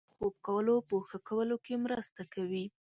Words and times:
•شیدې 0.03 0.09
د 0.11 0.11
خوب 0.19 0.35
کولو 0.45 0.75
په 0.87 0.95
ښه 1.07 1.17
کولو 1.29 1.55
کې 1.65 1.75
مرسته 1.85 2.21
کوي. 2.33 2.65